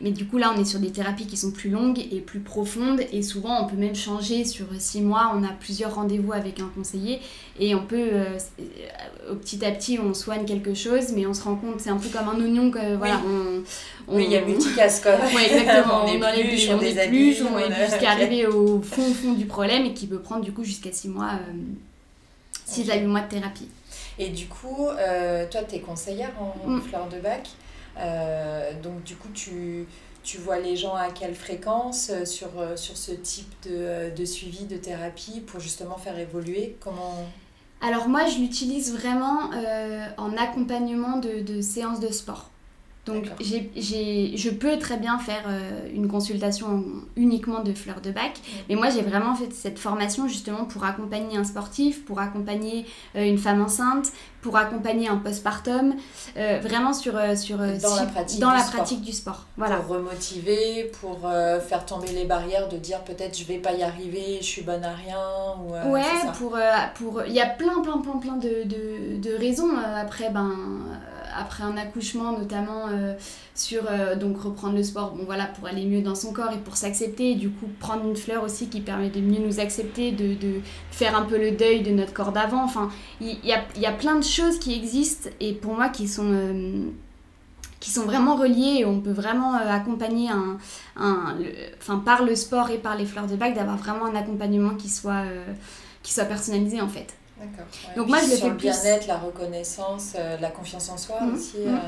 [0.00, 2.40] mais du coup, là, on est sur des thérapies qui sont plus longues et plus
[2.40, 3.00] profondes.
[3.12, 5.32] Et souvent, on peut même changer sur six mois.
[5.34, 7.20] On a plusieurs rendez-vous avec un conseiller.
[7.58, 8.38] Et on peut, euh,
[9.30, 11.12] au petit à petit, on soigne quelque chose.
[11.14, 13.62] Mais on se rend compte, c'est un peu comme un oignon que, voilà, on,
[14.14, 15.08] oui, il y a multicasque.
[15.34, 16.04] oui, exactement.
[16.04, 19.94] on, enlève plus, on plus, on est jusqu'à arriver au fond, fond du problème et
[19.94, 21.52] qui peut prendre du coup jusqu'à six mois, euh,
[22.66, 23.68] six à huit mois de thérapie.
[24.20, 26.82] Et du coup, euh, toi, tu es conseillère en mm.
[26.82, 27.48] fleur de bac.
[27.98, 29.86] Euh, donc, du coup, tu,
[30.22, 34.66] tu vois les gens à quelle fréquence euh, sur, sur ce type de, de suivi,
[34.66, 36.76] de thérapie, pour justement faire évoluer?
[36.80, 37.16] Comment
[37.82, 39.48] alors moi, je l'utilise vraiment
[40.18, 42.50] en accompagnement de, de séances de sport.
[43.06, 46.84] Donc je peux très bien faire euh, une consultation
[47.16, 48.32] uniquement de fleurs de bac,
[48.68, 52.84] mais moi j'ai vraiment fait cette formation justement pour accompagner un sportif, pour accompagner
[53.16, 55.94] euh, une femme enceinte, pour accompagner un postpartum,
[56.36, 58.74] euh, vraiment sur, sur dans, la, pratique, dans du la sport.
[58.76, 59.46] pratique du sport.
[59.56, 59.76] Voilà.
[59.76, 61.20] Pour remotiver, pour
[61.66, 64.84] faire tomber les barrières de dire peut-être je vais pas y arriver, je suis bonne
[64.84, 65.18] à rien.
[65.64, 66.02] Ou, ouais,
[66.38, 66.58] pour
[66.94, 69.70] pour il y a plein plein plein plein de, de, de raisons.
[69.96, 70.54] après ben
[71.36, 73.14] après un accouchement notamment euh,
[73.54, 76.58] sur euh, donc reprendre le sport bon voilà pour aller mieux dans son corps et
[76.58, 80.12] pour s'accepter et du coup prendre une fleur aussi qui permet de mieux nous accepter
[80.12, 82.90] de, de faire un peu le deuil de notre corps d'avant enfin
[83.20, 86.32] il y, a, y, a, plein de choses qui existent et pour moi qui sont
[86.32, 86.84] euh,
[87.80, 90.58] qui sont vraiment reliés et on peut vraiment accompagner un,
[90.96, 91.36] un
[91.78, 94.90] enfin par le sport et par les fleurs de bac d'avoir vraiment un accompagnement qui
[94.90, 95.24] soit
[96.02, 97.14] qui soit personnalisé en fait.
[97.40, 97.66] D'accord.
[97.96, 101.34] Donc moi je le fais le bien-être, la reconnaissance, la confiance en soi mhm.
[101.34, 101.58] aussi.
[101.66, 101.78] Mhm.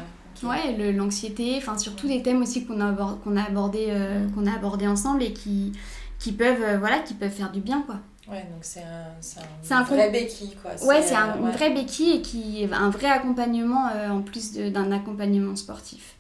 [0.43, 4.55] Ouais, l'anxiété, enfin surtout des thèmes aussi qu'on a, qu'on a, abordé, euh, qu'on a
[4.55, 5.73] abordé ensemble et qui,
[6.19, 7.83] qui, peuvent, euh, voilà, qui peuvent faire du bien.
[7.83, 7.97] quoi.
[8.29, 10.57] Ouais, donc c'est un, un, vrai béquille.
[10.61, 10.73] Quoi.
[10.87, 15.55] Ouais, c'est un, vrai béquille et qui, un vrai accompagnement euh, en plus d'un accompagnement
[15.55, 16.15] sportif.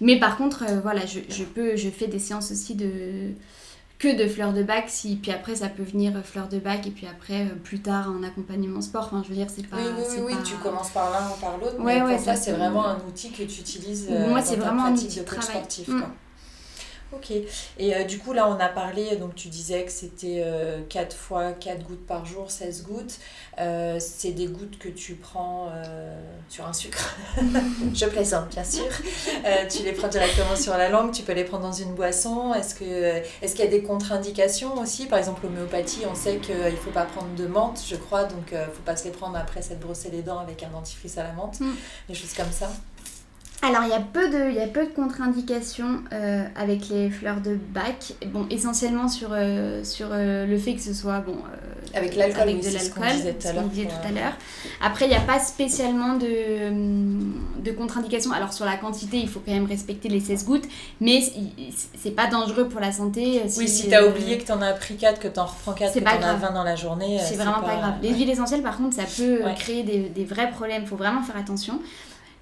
[0.00, 3.32] Mais par contre, voilà, je, je, peux, je fais des séances aussi de
[4.00, 6.90] que de fleurs de bac, si, puis après ça peut venir fleurs de bac et
[6.90, 9.04] puis après euh, plus tard un accompagnement sport.
[9.04, 9.76] Enfin, je veux dire, c'est pas.
[9.76, 11.78] Oui, oui, oui, tu commences par l'un ou par l'autre.
[11.78, 14.08] Ouais, mais ça, c'est vraiment un outil que tu utilises.
[14.10, 15.44] Moi, c'est vraiment un outil de, travail.
[15.44, 15.88] sportif.
[15.88, 16.02] Mm.
[17.12, 17.32] Ok.
[17.78, 20.44] Et euh, du coup, là, on a parlé, donc tu disais que c'était
[20.88, 23.18] 4 euh, fois 4 gouttes par jour, 16 gouttes.
[23.58, 25.68] Euh, c'est des gouttes que tu prends
[26.48, 27.16] sur un sucre.
[27.94, 28.84] Je plaisante, bien sûr.
[29.68, 32.54] tu les prends directement sur la langue, tu peux les prendre dans une boisson.
[32.54, 35.06] Est-ce qu'il est qu'il y a des contre-indications aussi?
[35.06, 38.50] Par exemple, l'homéopathie, on sait qu'il ne faut pas prendre de menthe, je crois, donc
[38.52, 41.18] il ne faut pas se les prendre après s'être brossé les dents avec un dentifrice
[41.18, 41.74] à la menthe, mm.
[42.08, 42.70] des choses comme ça.
[43.62, 47.56] Alors, il y a peu de, il peu de contre-indications euh, avec les fleurs de
[47.56, 48.14] bac.
[48.28, 51.36] Bon, essentiellement sur, euh, sur euh, le fait que ce soit bon,
[51.94, 53.04] avec l'alcool, avec de l'alcool,
[53.38, 54.32] ce qu'on disait tout à l'heure.
[54.80, 58.32] Après, il n'y a pas spécialement de, de contre-indications.
[58.32, 60.68] Alors, sur la quantité, il faut quand même respecter les 16 gouttes,
[61.00, 61.20] mais
[61.98, 63.42] c'est pas dangereux pour la santé.
[63.58, 65.72] oui, si tu as oublié que tu en as pris 4, que tu en reprends
[65.74, 67.18] 4, que tu en as 20 dans la journée.
[67.22, 67.94] C'est vraiment pas, grave.
[68.00, 70.82] Les huiles essentielles, par contre, ça peut créer des, des vrais problèmes.
[70.82, 71.78] Il faut vraiment faire attention.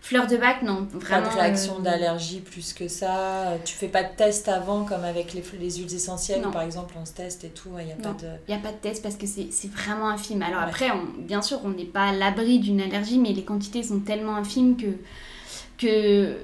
[0.01, 0.87] Fleur de bac, non.
[0.93, 3.59] Vraiment, pas de réaction euh, d'allergie plus que ça.
[3.65, 7.05] Tu fais pas de test avant, comme avec les, les huiles essentielles, par exemple, on
[7.05, 7.71] se teste et tout.
[7.79, 8.53] Il n'y a, pas de...
[8.53, 10.43] a pas de test parce que c'est vraiment infime.
[10.43, 13.83] Alors après, on, bien sûr, on n'est pas à l'abri d'une allergie, mais les quantités
[13.83, 14.97] sont tellement infimes que.
[15.77, 16.37] que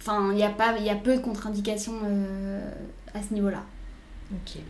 [0.00, 2.70] enfin, il y, a pas, y a peu de contre-indications euh,
[3.14, 3.62] à ce niveau-là.
[4.32, 4.60] Ok.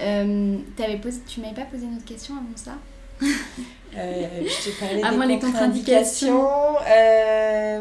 [0.00, 2.72] Euh, avais posé, tu m'avais pas posé une autre question avant ça?
[3.22, 6.48] Euh, je des contre-indications.
[6.88, 7.80] Euh...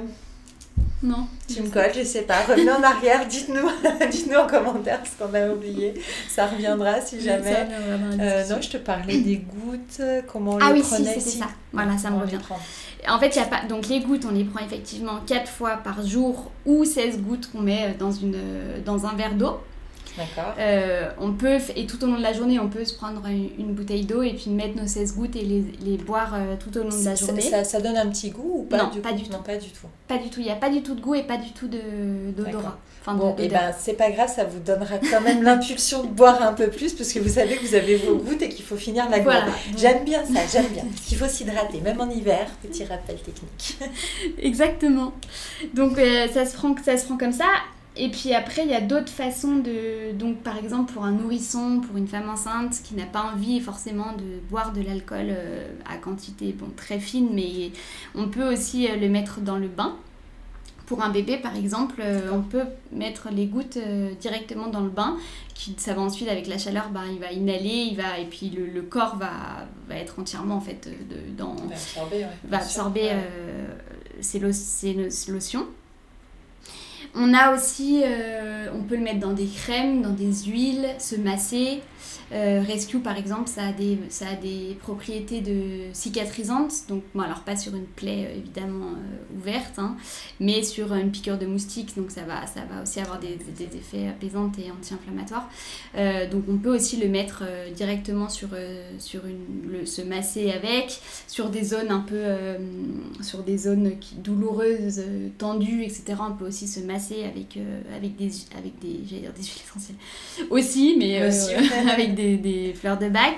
[1.02, 1.28] Non.
[1.54, 2.44] Tu me colles, je sais pas.
[2.48, 3.70] Revenez en arrière, dites-nous
[4.12, 5.94] dites en commentaire ce qu'on a oublié.
[6.30, 7.68] Ça reviendra si jamais.
[7.72, 11.10] Euh, non, je te parlais des gouttes, comment on ah, les oui, prenait.
[11.10, 11.48] Ah oui, c'est ça.
[11.74, 12.40] Voilà, ça me revient.
[13.10, 13.66] En fait, y a pas...
[13.68, 17.62] donc les gouttes, on les prend effectivement 4 fois par jour ou 16 gouttes qu'on
[17.62, 18.38] met dans, une...
[18.86, 19.60] dans un verre d'eau.
[20.18, 20.54] D'accord.
[20.60, 23.74] Euh, on peut, et tout au long de la journée, on peut se prendre une,
[23.74, 26.84] bouteille d'eau et puis mettre nos 16 gouttes et les, les boire euh, tout au
[26.84, 27.42] long de la journée.
[27.42, 29.32] Ça, ça, donne un petit goût ou pas Non, du pas du tout.
[29.32, 29.88] Non, pas du tout.
[30.08, 30.40] Pas du tout.
[30.40, 32.78] Il n'y a pas du tout de goût et pas du tout d'odorat.
[33.06, 36.08] Enfin, bon, et eh ben c'est pas grave, ça vous donnera quand même l'impulsion de
[36.08, 38.64] boire un peu plus parce que vous savez que vous avez vos gouttes et qu'il
[38.64, 39.44] faut finir la gourde.
[39.76, 40.86] J'aime bien ça, j'aime bien.
[41.06, 42.48] qu'il faut s'hydrater, même en hiver.
[42.62, 43.78] Petit rappel technique.
[44.42, 45.12] Exactement.
[45.74, 47.44] Donc euh, ça, se prend, ça se prend comme ça.
[47.96, 50.14] Et puis après, il y a d'autres façons de...
[50.14, 54.14] Donc par exemple pour un nourrisson, pour une femme enceinte qui n'a pas envie forcément
[54.14, 57.72] de boire de l'alcool euh, à quantité bon, très fine, mais
[58.16, 59.96] on peut aussi euh, le mettre dans le bain.
[60.88, 63.78] Pour un bébé, par exemple, euh, on peut mettre les gouttes
[64.20, 65.16] directement dans le bain.
[65.54, 68.50] Qui, ça va ensuite, avec la chaleur, bah, il va inhaler, il va, et puis
[68.50, 73.12] le, corps va, va, être entièrement en fait, de, dans, va absorber, va absorber
[74.20, 74.40] ces,
[75.32, 75.68] lotions.
[77.16, 81.16] On a aussi, euh, on peut le mettre dans des crèmes, dans des huiles, se
[81.16, 81.82] masser.
[82.34, 86.74] Euh, Rescue, par exemple, ça a des, ça a des propriétés de cicatrisantes.
[86.90, 89.96] Donc, bon, alors pas sur une plaie euh, évidemment euh, ouverte, hein,
[90.40, 91.96] mais sur une piqûre de moustique.
[91.96, 95.50] Donc, ça va, ça va aussi avoir des, des effets apaisants et anti-inflammatoires.
[96.32, 97.44] donc, on peut aussi le mettre
[97.76, 98.50] directement sur,
[99.00, 102.24] sur une, le, se masser avec, sur des zones un peu,
[103.22, 105.04] sur des zones qui, douloureuses,
[105.38, 106.16] tendues, etc.
[106.20, 107.58] On peut aussi se masser avec,
[107.96, 109.98] avec des, avec des, des huiles essentielles
[110.50, 111.18] aussi, mais
[111.92, 113.36] avec des des, fleurs de bac.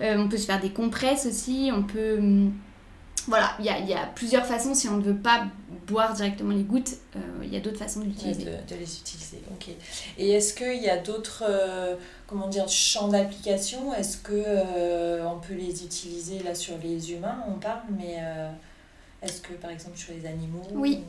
[0.00, 1.70] Euh, on peut se faire des compresses aussi.
[1.74, 2.18] On peut.
[2.18, 2.52] Hum,
[3.28, 4.74] voilà, il y a, y a, plusieurs façons.
[4.74, 5.44] Si on ne veut pas
[5.86, 8.44] boire directement les gouttes, euh, il y a d'autres façons d'utiliser.
[8.44, 9.68] De, de, les utiliser, ok.
[10.18, 11.94] Et est-ce qu'il y a d'autres euh,
[12.26, 13.94] comment dire, champs d'application?
[13.94, 18.18] Est-ce que on peut les utiliser là sur les humains On parle, mais
[19.22, 21.04] est-ce que par exemple sur les animaux Oui,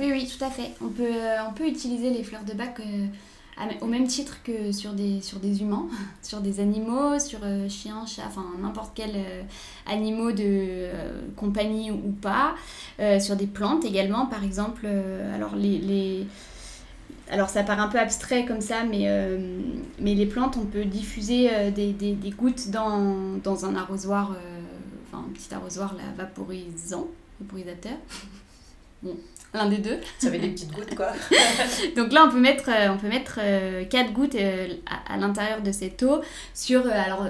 [0.00, 0.72] oui, oui, tout à fait.
[0.80, 1.14] On peut,
[1.48, 2.80] on peut utiliser les fleurs de bac
[3.80, 5.86] au même titre que sur des, sur des humains,
[6.22, 9.42] sur des animaux, sur euh, chiens, chats, enfin n'importe quel euh,
[9.86, 12.54] animaux de euh, compagnie ou pas,
[13.20, 14.86] sur des plantes également par exemple.
[15.34, 16.26] alors les, les,
[17.30, 19.08] alors ça paraît un peu abstrait comme ça, mais,
[19.98, 24.36] mais les plantes, on peut diffuser des, des, des, gouttes dans, dans un arrosoir,
[25.08, 27.08] enfin un petit arrosoir là, vaporisant,
[27.40, 27.96] vaporisateur.
[29.02, 29.16] Bon,
[29.54, 29.98] l'un des deux.
[30.18, 31.12] Ça fait des petites gouttes, quoi.
[31.96, 33.38] Donc là, on peut mettre, euh, on peut mettre
[33.88, 34.36] 4 gouttes
[34.86, 36.20] à, l'intérieur de cette eau
[36.54, 37.26] sur, alors,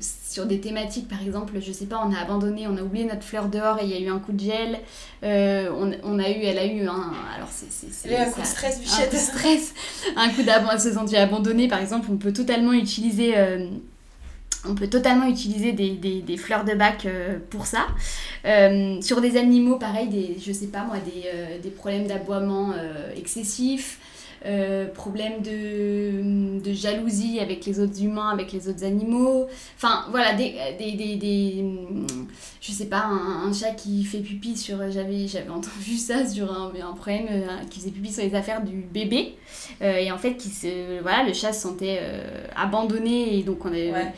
[0.00, 3.22] sur des thématiques, par exemple, je sais pas, on a abandonné, on a oublié notre
[3.22, 4.80] fleur dehors et il y a eu un coup de gel.
[5.22, 9.04] On, on, a eu, elle a eu un, alors c'est, un coup de stress, Un
[9.04, 9.74] coup de stress,
[10.16, 13.34] un coup d'abandon, se sentir abandonné, par exemple, on peut totalement utiliser
[14.68, 17.86] on peut totalement utiliser des, fleurs de bac euh, pour ça.
[18.44, 22.72] Euh, sur des animaux, pareil, des, je sais pas moi, des, euh, problèmes d'aboiement
[23.16, 23.98] excessifs,
[24.44, 29.46] euh, problème de, de, jalousie avec les autres humains, avec les autres animaux.
[29.76, 31.64] Enfin, voilà, des, des, des, des
[32.60, 34.78] je sais pas, un, chat qui fait pipi sur.
[34.90, 38.62] J'avais, j'avais entendu ça sur un, un problème euh, qui faisait pipi sur les affaires
[38.62, 39.36] du bébé.
[39.80, 42.00] Euh, et en fait, qui se, voilà, le chat se sentait
[42.56, 44.10] abandonné et donc on a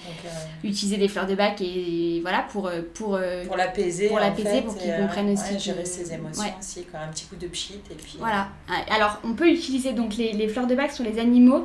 [0.62, 2.70] utilisé des fleurs de bac et, voilà pour.
[2.94, 4.08] Pour, pour l'apaiser.
[4.08, 5.58] Pour l'apaiser, pour qu'il comprenne aussi.
[5.58, 8.16] gérer ses émotions aussi, quand un petit coup de pchit et puis.
[8.18, 8.48] Voilà.
[8.90, 11.64] Alors, on peut utiliser donc les, fleurs de bac sur les animaux,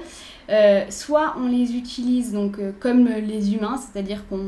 [0.50, 4.48] euh, soit on les utilise donc euh, comme les humains, c'est-à-dire qu'on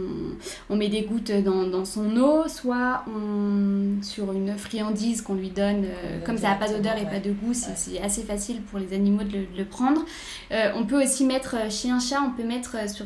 [0.69, 5.85] on met des gouttes dans, son eau, soit on, sur une friandise qu'on lui donne,
[5.85, 8.93] euh, comme ça n'a pas d'odeur et pas de goût, c'est assez facile pour les
[8.93, 10.03] animaux de le, prendre.
[10.51, 13.05] on peut aussi mettre, chez un chat, on peut mettre sur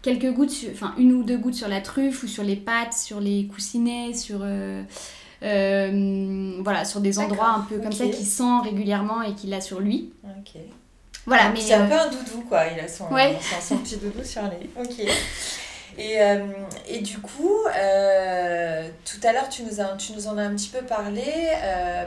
[0.00, 3.20] quelques gouttes, enfin une ou deux gouttes sur la truffe ou sur les pattes, sur
[3.20, 4.40] les coussinets, sur...
[5.46, 9.60] Euh, voilà, sur des endroits un peu comme ça qu'il sent régulièrement et qu'il a
[9.60, 10.12] sur lui.
[10.24, 10.60] Ok.
[11.24, 11.60] Voilà, mais.
[11.60, 12.64] C'est un euh, peu un doudou, quoi.
[12.66, 13.04] Il a son,
[13.60, 14.68] son, petit doudou sur les.
[14.82, 15.06] Ok.
[15.98, 16.46] Et, euh,
[16.88, 20.82] et, du coup, tout à l'heure, tu, nous tu nous en as un petit peu
[20.82, 21.24] parlé,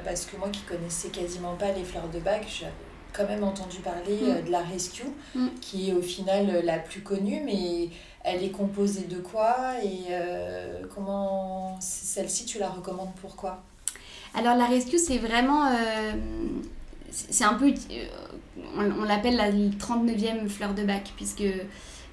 [0.06, 2.72] parce que moi qui connaissais quasiment pas les fleurs de bac, j'avais
[3.14, 4.46] quand même entendu parler mm.
[4.46, 5.48] de la Rescue, mm.
[5.62, 7.90] qui est au final la plus connue, mais
[8.24, 13.64] elle est composée de quoi et euh, comment celle-ci tu la recommandes pourquoi
[14.34, 16.12] Alors la Rescue c'est vraiment euh,
[17.42, 18.06] un euh,
[18.78, 21.44] on, l'appelle la 39e fleur de bac puisque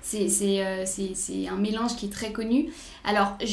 [0.03, 2.73] c'est un mélange qui est très connu.
[3.05, 3.37] Alors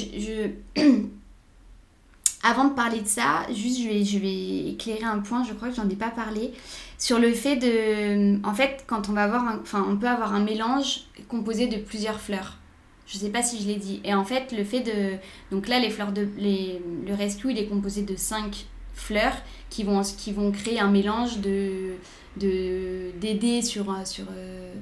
[2.44, 5.90] avant de parler de ça, juste je vais, éclairer un point, je crois que j'en
[5.90, 6.54] ai pas parlé,
[6.98, 8.46] sur le fait de.
[8.46, 12.20] En fait, quand on va avoir Enfin, on peut avoir un mélange composé de plusieurs
[12.20, 12.58] fleurs.
[13.06, 14.02] Je sais pas si je l'ai dit.
[14.04, 15.18] Et en fait, le fait de.
[15.52, 16.28] Donc là, les fleurs de.
[16.38, 19.36] Les, le rescue, il est composé de cinq fleurs
[19.70, 21.96] qui vont, qui vont créer un mélange de
[22.36, 24.74] d'aider sur sur euh,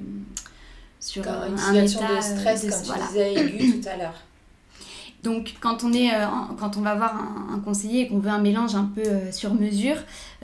[1.00, 4.22] sur un, situation état de stress comme tu disais aigu tout à l'heure
[5.22, 6.26] donc quand on, est, euh,
[6.58, 7.14] quand on va voir
[7.52, 9.96] un, conseiller et qu'on veut un mélange un peu euh, sur mesure,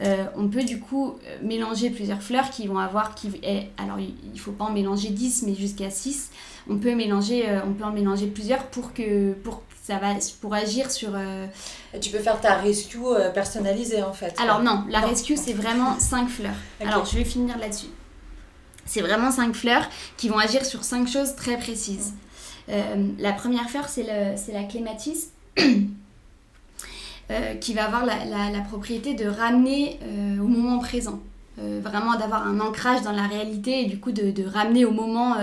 [0.03, 3.15] euh, on peut du coup mélanger plusieurs fleurs qui vont avoir...
[3.17, 3.29] Qui,
[3.77, 6.31] alors il ne faut pas en mélanger 10 mais jusqu'à 6.
[6.71, 10.09] On peut, mélanger, on peut en mélanger plusieurs pour que, pour ça va
[10.43, 11.13] pour agir sur
[11.99, 12.99] tu peux faire ta rescue
[13.33, 16.53] personnalisée en fait alors non la rescue c'est vraiment 5 fleurs.
[16.85, 17.87] Alors je vais finir là-dessus.
[18.85, 19.89] C'est vraiment 5 fleurs
[20.19, 22.13] qui vont agir sur 5 choses très précises
[22.69, 25.33] la première fleur, c'est la clématisse.
[27.31, 31.21] Euh, qui va avoir la, propriété de ramener euh, au moment présent.
[31.59, 35.35] vraiment d'avoir un ancrage dans la réalité et du coup de, ramener au moment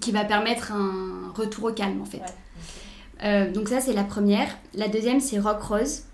[0.00, 3.52] qui va permettre un retour au calme en fait.
[3.52, 4.48] donc ça c'est la première.
[4.72, 6.04] La deuxième c'est Rock Rose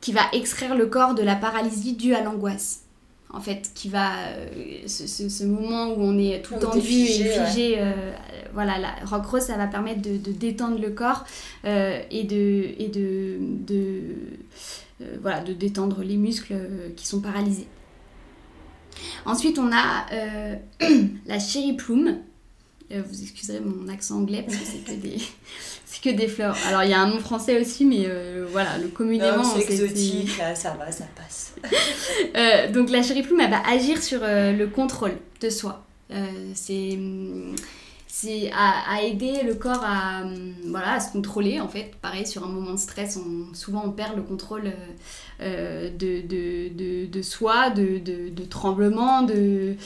[0.00, 2.85] qui va extraire le corps de la paralysie due à l'angoisse
[3.30, 4.28] en fait, qui va.
[4.28, 8.12] Euh, ce, moment où on est tout tendu et figé, euh,
[8.54, 11.24] voilà, la rock rose, ça va permettre de, détendre le corps
[11.64, 12.74] euh, et de.
[12.78, 14.00] Et de, de
[15.20, 16.54] voilà, de détendre les muscles
[16.96, 17.68] qui sont paralysés.
[19.26, 20.06] Ensuite, on a
[21.26, 22.18] la cherry plume.
[22.90, 25.18] Vous excuserez mon accent anglais parce que c'est que des,
[26.06, 26.56] que des fleurs.
[26.66, 29.44] Alors il y a un nom français aussi, mais euh, voilà, le communément.
[29.44, 31.54] C'est exotique, là, ça va, ça passe.
[32.36, 35.84] Euh, donc la chérie plume, elle va agir sur euh, le contrôle de soi.
[36.54, 36.98] c'est
[38.18, 40.22] c'est à, aider le corps à,
[40.64, 41.92] voilà, à se contrôler en fait.
[42.00, 44.72] Pareil, sur un moment de stress, on, souvent on perd le contrôle
[45.38, 49.76] de, de, de, de, soi, de, de, tremblements, de,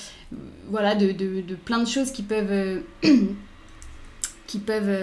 [0.68, 2.82] voilà, de plein de choses qui peuvent,
[4.46, 4.96] qui peuvent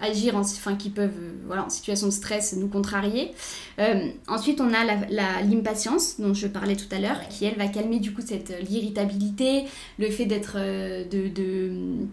[0.00, 3.32] agir, en, enfin qui peuvent, euh, voilà, en situation de stress, nous contrarier.
[3.78, 4.84] Euh, ensuite, on a
[5.42, 8.60] l'impatience, dont je parlais tout à l'heure, qui elle va calmer du coup cette euh,
[8.60, 9.64] l'irritabilité,
[9.98, 12.06] le fait d'être de,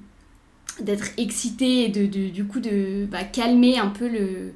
[0.81, 4.53] d'être excité et de, du coup de bah, calmer un peu le,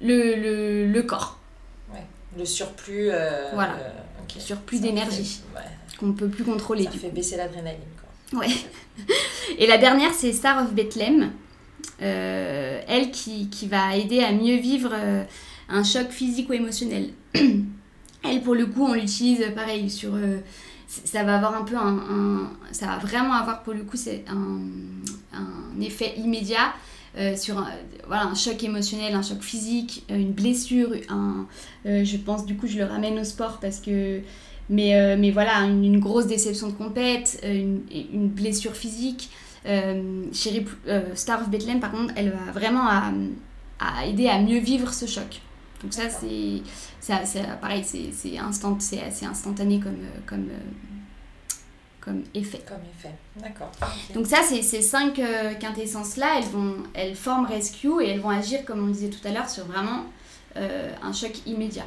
[0.00, 1.38] le, le, corps.
[1.92, 2.04] Ouais.
[2.38, 3.10] Le surplus.
[3.54, 3.76] voilà.
[4.34, 5.42] Le surplus d'énergie
[5.98, 6.84] qu'on ne peut plus contrôler.
[6.84, 7.80] Ça fait baisser l'adrénaline.
[8.32, 8.48] Ouais.
[9.58, 11.30] Et la dernière, c'est Star of Bethlehem.
[12.00, 14.92] Elle qui, va aider à mieux vivre
[15.68, 17.10] un choc physique ou émotionnel.
[17.34, 20.12] elle, pour le coup, on l'utilise pareil sur
[20.86, 25.80] ça va avoir un peu un, ça va vraiment avoir pour le coup c'est un,
[25.80, 26.72] effet immédiat
[27.18, 32.56] euh, sur un, choc émotionnel, un choc physique, euh, une blessure, euh, je pense du
[32.56, 34.20] coup je le ramène au sport parce que
[34.70, 39.30] mais, voilà une, grosse déception de compète, une blessure physique.
[40.32, 40.66] Chérie
[41.14, 43.12] Star of Bethlehem par contre elle va vraiment à,
[43.80, 45.40] à aider à mieux vivre ce choc.
[45.82, 46.62] Donc ça c'est
[47.60, 50.48] pareil, c'est instant, assez instantané comme, comme,
[52.00, 52.62] comme effet.
[52.66, 53.70] Comme effet, d'accord.
[54.14, 58.30] Donc ça, ces, ces cinq euh, quintessences-là, elles, vont, elles forment Rescue et elles vont
[58.30, 60.04] agir, comme on disait tout à l'heure, sur vraiment
[60.56, 61.86] euh, un choc immédiat.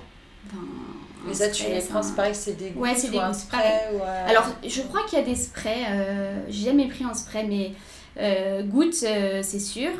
[1.25, 3.47] Mais ça, tu les prends, pareil, c'est des gouttes Ouais, c'est des gouttes,
[4.27, 8.63] Alors, je crois qu'il y a des sprays, euh, j'ai jamais pris un spray, mais
[8.63, 9.91] gouttes, c'est sûr.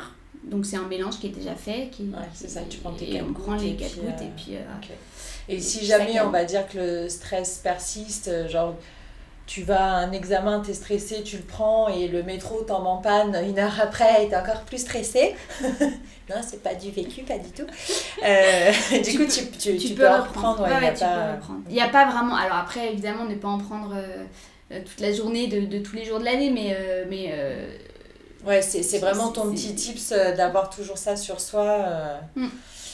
[0.44, 1.90] Donc c'est un mélange qui est déjà fait.
[1.92, 4.56] Qui, ouais, c'est ça, tu prends tes et on prend les gouttes et puis...
[5.50, 8.74] Et si jamais on va dire que le stress persiste, genre
[9.48, 12.86] tu vas à un examen, tu es stressé, tu le prends et le métro tombe
[12.86, 15.34] en panne une heure après et tu es encore plus stressé.
[15.62, 17.66] non, c'est pas du vécu, pas du tout.
[18.24, 18.70] Euh,
[19.02, 20.68] du coup, tu, tu, tu, peux, reprendre.
[21.66, 22.36] Il n'y a pas vraiment.
[22.36, 24.24] Alors après, évidemment, ne pas en prendre euh,
[24.70, 26.76] euh, toute la journée de, de, tous les jours de l'année, mais.
[27.08, 27.34] mais
[28.46, 32.20] ouais, c'est vraiment ton petit tips d'avoir toujours ça sur soi.
[32.36, 32.48] Mm.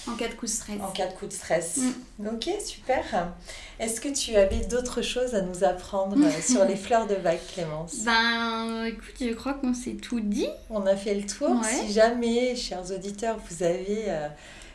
[0.08, 0.80] En cas de coup de stress.
[0.80, 1.78] En cas de coup de stress.
[2.18, 2.26] Mm.
[2.26, 3.32] Ok, super.
[3.78, 7.40] Est-ce que tu avais d'autres choses à nous apprendre euh, sur les fleurs de bac,
[7.52, 8.04] Clémence?
[8.04, 10.48] Ben, écoute, je crois qu'on s'est tout dit.
[10.70, 11.56] On a fait le tour.
[11.64, 14.28] Si jamais, chers auditeurs, vous avez euh,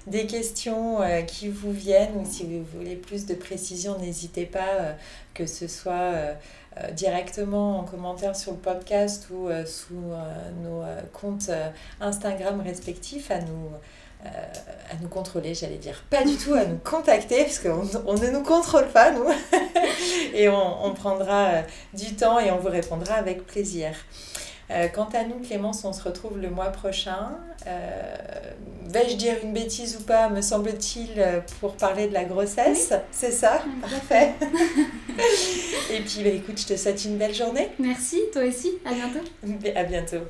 [0.08, 4.96] des questions euh, qui vous viennent ou si vous voulez plus de précision, n'hésitez pas,
[5.34, 6.14] que ce soit
[6.94, 10.14] directement en commentaire sur le podcast ou sous
[10.64, 11.52] nos comptes
[12.00, 13.78] Instagram respectifs à nous euh,
[14.24, 16.04] à nous contrôler, j'allais dire.
[16.10, 19.26] Pas du tout à nous contacter, parce qu'on on ne nous contrôle pas, nous.
[20.34, 21.62] et on, on, prendra euh,
[21.94, 23.92] du temps et on vous répondra avec plaisir.
[24.72, 27.32] Euh, quant à nous, Clémence, on se retrouve le mois prochain.
[28.86, 31.24] Vais-je dire une bêtise ou pas, me semble-t-il,
[31.60, 32.94] pour parler de la grossesse?
[33.12, 33.62] C'est ça?
[33.82, 34.34] Parfait.
[35.92, 37.70] et puis, bah, écoute, je te souhaite une belle journée.
[37.78, 38.72] Merci, toi aussi.
[38.86, 39.20] À bientôt.
[39.76, 40.26] À bientôt.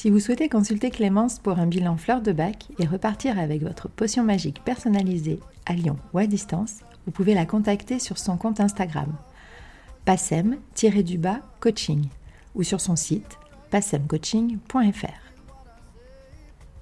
[0.00, 3.90] Si vous souhaitez consulter Clémence pour un bilan fleur de bac et repartir avec votre
[3.90, 8.60] potion magique personnalisée à Lyon ou à distance, vous pouvez la contacter sur son compte
[8.60, 9.12] Instagram
[10.06, 12.06] passem-du-bas coaching
[12.54, 13.38] ou sur son site
[13.70, 15.34] passemcoaching.fr.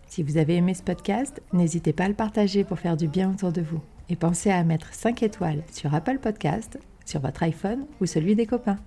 [0.07, 3.33] Si vous avez aimé ce podcast, n'hésitez pas à le partager pour faire du bien
[3.33, 7.85] autour de vous et pensez à mettre 5 étoiles sur Apple Podcast, sur votre iPhone
[8.01, 8.79] ou celui des copains.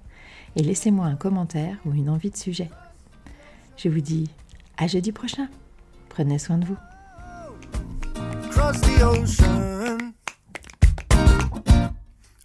[0.56, 2.70] Et laissez-moi un commentaire ou une envie de sujet.
[3.84, 4.30] Je vous dis
[4.78, 5.48] à jeudi prochain.
[6.10, 6.78] Prenez soin de vous.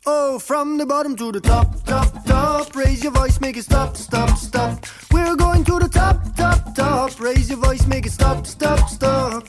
[0.06, 2.74] Oh, from the bottom to the top, top, top.
[2.74, 4.86] Raise your voice, make it stop, stop, stop.
[5.12, 7.20] We're going to the top, top, top.
[7.20, 9.44] Raise your voice, make it stop, stop, stop.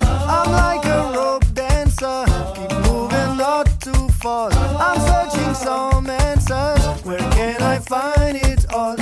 [0.00, 2.24] I'm like a rope dancer.
[2.54, 4.56] Keep moving, not too fast.
[4.78, 7.04] I'm searching some answers.
[7.04, 8.94] Where can I find it all?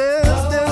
[0.00, 0.69] sisters.